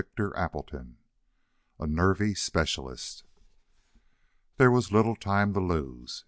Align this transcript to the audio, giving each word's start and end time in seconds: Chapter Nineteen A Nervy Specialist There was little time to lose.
Chapter 0.01 0.33
Nineteen 0.35 0.97
A 1.79 1.85
Nervy 1.85 2.33
Specialist 2.33 3.23
There 4.57 4.71
was 4.71 4.91
little 4.91 5.15
time 5.15 5.53
to 5.53 5.59
lose. 5.59 6.19